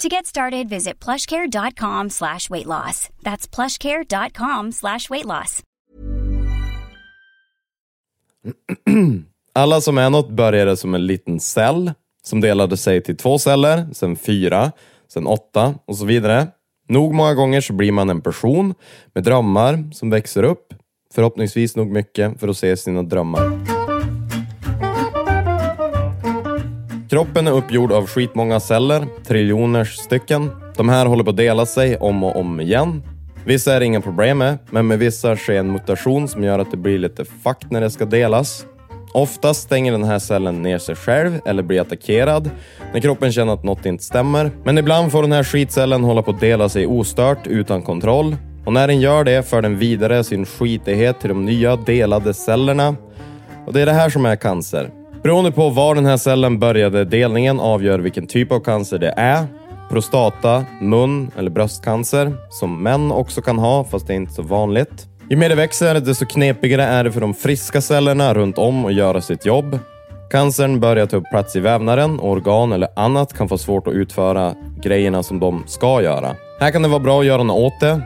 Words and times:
To 0.00 0.08
get 0.08 0.26
started, 0.26 0.68
visit 0.68 1.04
plushcare.com 1.04 2.10
slash 2.10 2.50
weight 2.50 2.66
loss. 2.66 3.08
That's 3.22 3.54
plushcare.com 3.54 4.72
slash 4.72 5.10
weight 5.10 5.26
loss. 5.26 5.62
Alla 9.54 9.80
som 9.80 9.98
är 9.98 10.10
något 10.10 10.30
började 10.30 10.76
som 10.76 10.94
en 10.94 11.06
liten 11.06 11.40
cell 11.40 11.92
som 12.22 12.40
delade 12.40 12.76
sig 12.76 13.02
till 13.02 13.16
två 13.16 13.38
celler, 13.38 13.86
sen 13.92 14.16
fyra, 14.16 14.72
sen 15.12 15.26
åtta 15.26 15.74
och 15.84 15.96
så 15.96 16.04
vidare. 16.04 16.46
Nog 16.88 17.14
många 17.14 17.34
gånger 17.34 17.60
så 17.60 17.72
blir 17.72 17.92
man 17.92 18.10
en 18.10 18.20
person 18.20 18.74
med 19.14 19.24
drömmar 19.24 19.90
som 19.92 20.10
växer 20.10 20.42
upp, 20.42 20.74
förhoppningsvis 21.14 21.76
nog 21.76 21.90
mycket 21.90 22.40
för 22.40 22.48
att 22.48 22.56
se 22.56 22.76
sina 22.76 23.02
drömmar. 23.02 23.69
Kroppen 27.10 27.46
är 27.46 27.52
uppgjord 27.52 27.92
av 27.92 28.06
skitmånga 28.06 28.60
celler, 28.60 29.06
triljoners 29.26 29.96
stycken. 29.96 30.50
De 30.76 30.88
här 30.88 31.06
håller 31.06 31.24
på 31.24 31.30
att 31.30 31.36
dela 31.36 31.66
sig 31.66 31.96
om 31.96 32.24
och 32.24 32.36
om 32.36 32.60
igen. 32.60 33.02
Vissa 33.44 33.74
är 33.74 33.80
det 33.80 33.86
inga 33.86 34.00
problem 34.00 34.38
med, 34.38 34.58
men 34.70 34.86
med 34.86 34.98
vissa 34.98 35.36
sker 35.36 35.54
en 35.54 35.72
mutation 35.72 36.28
som 36.28 36.44
gör 36.44 36.58
att 36.58 36.70
det 36.70 36.76
blir 36.76 36.98
lite 36.98 37.24
fuck 37.24 37.70
när 37.70 37.80
det 37.80 37.90
ska 37.90 38.04
delas. 38.04 38.66
Oftast 39.12 39.62
stänger 39.62 39.92
den 39.92 40.04
här 40.04 40.18
cellen 40.18 40.62
ner 40.62 40.78
sig 40.78 40.96
själv 40.96 41.40
eller 41.46 41.62
blir 41.62 41.80
attackerad 41.80 42.50
när 42.92 43.00
kroppen 43.00 43.32
känner 43.32 43.52
att 43.52 43.64
något 43.64 43.86
inte 43.86 44.04
stämmer. 44.04 44.50
Men 44.64 44.78
ibland 44.78 45.12
får 45.12 45.22
den 45.22 45.32
här 45.32 45.44
skitcellen 45.44 46.04
hålla 46.04 46.22
på 46.22 46.30
att 46.30 46.40
dela 46.40 46.68
sig 46.68 46.86
ostört 46.86 47.46
utan 47.46 47.82
kontroll. 47.82 48.36
Och 48.64 48.72
när 48.72 48.88
den 48.88 49.00
gör 49.00 49.24
det 49.24 49.48
för 49.48 49.62
den 49.62 49.78
vidare 49.78 50.24
sin 50.24 50.46
skitighet 50.46 51.20
till 51.20 51.28
de 51.28 51.44
nya 51.44 51.76
delade 51.76 52.34
cellerna. 52.34 52.96
Och 53.66 53.72
det 53.72 53.80
är 53.82 53.86
det 53.86 53.92
här 53.92 54.10
som 54.10 54.26
är 54.26 54.36
cancer. 54.36 54.99
Beroende 55.22 55.52
på 55.52 55.68
var 55.70 55.94
den 55.94 56.06
här 56.06 56.16
cellen 56.16 56.58
började 56.58 57.04
delningen 57.04 57.60
avgör 57.60 57.98
vilken 57.98 58.26
typ 58.26 58.52
av 58.52 58.60
cancer 58.60 58.98
det 58.98 59.14
är. 59.16 59.46
Prostata, 59.90 60.64
mun 60.80 61.30
eller 61.38 61.50
bröstcancer, 61.50 62.32
som 62.50 62.82
män 62.82 63.12
också 63.12 63.42
kan 63.42 63.58
ha, 63.58 63.84
fast 63.84 64.06
det 64.06 64.12
är 64.12 64.16
inte 64.16 64.32
så 64.32 64.42
vanligt. 64.42 65.06
Ju 65.30 65.36
mer 65.36 65.48
det 65.48 65.54
växer, 65.54 65.94
desto 65.94 66.26
knepigare 66.26 66.84
är 66.84 67.04
det 67.04 67.12
för 67.12 67.20
de 67.20 67.34
friska 67.34 67.80
cellerna 67.80 68.34
runt 68.34 68.58
om 68.58 68.84
att 68.84 68.94
göra 68.94 69.20
sitt 69.20 69.46
jobb. 69.46 69.78
Cancern 70.30 70.80
börjar 70.80 71.06
ta 71.06 71.16
upp 71.16 71.30
plats 71.30 71.56
i 71.56 71.60
vävnaden 71.60 72.20
och 72.20 72.30
organ 72.30 72.72
eller 72.72 72.88
annat 72.96 73.32
kan 73.32 73.48
få 73.48 73.58
svårt 73.58 73.86
att 73.86 73.94
utföra 73.94 74.54
grejerna 74.82 75.22
som 75.22 75.40
de 75.40 75.64
ska 75.66 76.02
göra. 76.02 76.36
Här 76.60 76.70
kan 76.70 76.82
det 76.82 76.88
vara 76.88 77.00
bra 77.00 77.20
att 77.20 77.26
göra 77.26 77.42
något 77.42 77.72
åt 77.72 77.80
det. 77.80 78.00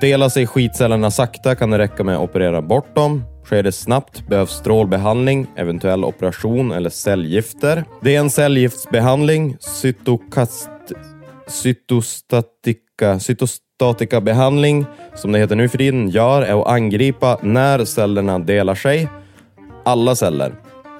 Delar 0.00 0.28
sig 0.28 0.46
skitcellerna 0.46 1.10
sakta 1.10 1.54
kan 1.54 1.70
det 1.70 1.78
räcka 1.78 2.04
med 2.04 2.16
att 2.16 2.22
operera 2.22 2.62
bort 2.62 2.94
dem. 2.94 3.24
Sker 3.44 3.62
det 3.62 3.72
snabbt 3.72 4.28
behövs 4.28 4.50
strålbehandling, 4.50 5.46
eventuell 5.56 6.04
operation 6.04 6.72
eller 6.72 6.90
cellgifter. 6.90 7.84
Det 8.02 8.16
är 8.16 8.20
en 8.20 8.30
cellgiftsbehandling, 8.30 9.56
cytokast... 9.60 10.70
cytostatika... 11.48 13.20
cytostatikabehandling, 13.20 14.86
som 15.14 15.32
det 15.32 15.38
heter 15.38 15.56
nu 15.56 15.68
för 15.68 15.78
tiden, 15.78 16.08
gör 16.08 16.42
är 16.42 16.60
att 16.60 16.68
angripa 16.68 17.38
när 17.42 17.84
cellerna 17.84 18.38
delar 18.38 18.74
sig. 18.74 19.08
Alla 19.84 20.14
celler. 20.14 20.54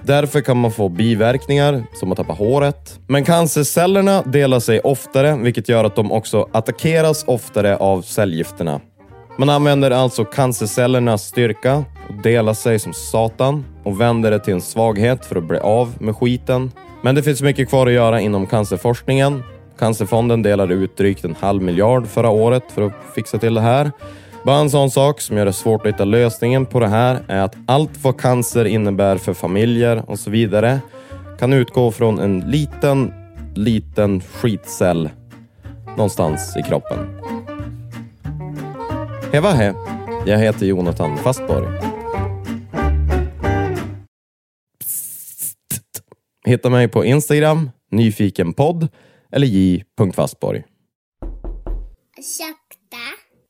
Därför 0.05 0.41
kan 0.41 0.57
man 0.57 0.71
få 0.71 0.89
biverkningar, 0.89 1.85
som 1.95 2.13
att 2.13 2.19
tappa 2.19 2.33
håret. 2.33 3.01
Men 3.07 3.25
cancercellerna 3.25 4.23
delar 4.23 4.61
sig 4.61 4.81
oftare, 4.81 5.37
vilket 5.37 5.69
gör 5.69 5.85
att 5.85 5.97
de 5.97 6.13
också 6.13 6.49
attackeras 6.53 7.25
oftare 7.27 7.77
av 7.77 8.03
cellgifterna. 8.03 8.81
Man 9.37 9.49
använder 9.49 9.91
alltså 9.91 10.25
cancercellernas 10.25 11.23
styrka 11.23 11.85
och 12.09 12.23
delar 12.23 12.55
sig 12.55 12.79
som 12.79 12.93
satan 12.93 13.65
och 13.85 14.01
vänder 14.01 14.31
det 14.31 14.39
till 14.39 14.55
en 14.55 14.61
svaghet 14.61 15.27
för 15.27 15.37
att 15.37 15.45
bli 15.45 15.59
av 15.59 15.95
med 15.99 16.17
skiten. 16.17 16.73
Men 17.03 17.15
det 17.15 17.23
finns 17.23 17.43
mycket 17.43 17.69
kvar 17.69 17.87
att 17.87 17.93
göra 17.93 18.21
inom 18.21 18.47
cancerforskningen. 18.47 19.43
Cancerfonden 19.79 20.43
delade 20.43 20.75
ut 20.75 20.97
drygt 20.97 21.25
en 21.25 21.37
halv 21.41 21.63
miljard 21.63 22.07
förra 22.07 22.31
året 22.31 22.63
för 22.75 22.83
att 22.83 22.93
fixa 23.15 23.39
till 23.39 23.55
det 23.55 23.61
här. 23.61 23.91
Bara 24.45 24.57
en 24.57 24.71
sån 24.71 24.91
sak 24.91 25.21
som 25.21 25.37
gör 25.37 25.45
det 25.45 25.53
svårt 25.53 25.87
att 25.87 25.93
hitta 25.93 26.05
lösningen 26.05 26.67
på 26.67 26.81
det 26.81 26.89
här 26.89 27.23
är 27.29 27.41
att 27.41 27.57
allt 27.67 27.91
vad 28.03 28.21
cancer 28.21 28.65
innebär 28.65 29.17
för 29.17 29.35
familjer 29.35 30.03
och 30.07 30.19
så 30.19 30.31
vidare 30.31 30.81
kan 31.39 31.53
utgå 31.53 31.91
från 31.91 32.19
en 32.19 32.41
liten, 32.41 33.13
liten 33.55 34.21
skitcell 34.21 35.11
någonstans 35.97 36.57
i 36.57 36.63
kroppen. 36.63 37.22
Heva 39.33 39.53
he, 39.53 39.75
jag 40.27 40.39
heter 40.39 40.67
Jonathan 40.67 41.19
Fastborg. 41.19 41.79
Psst. 44.81 46.03
Hitta 46.45 46.71
mig 46.71 46.89
på 46.89 47.05
Instagram, 47.05 47.71
nyfikenpodd 47.91 48.89
eller 49.31 49.47
j.fastborg. 49.47 50.65
Ursäkta, 52.19 53.05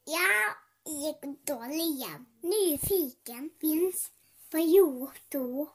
jag 0.06 0.53
gick 0.94 1.47
dåligen. 1.47 2.26
Nyfiken 2.42 3.50
finns 3.60 4.10
på 4.50 4.59
Youtube. 4.59 5.71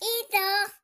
Idag! 0.00 0.83